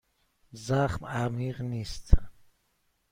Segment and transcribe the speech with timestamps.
[0.51, 2.13] زخم عمیق نیست.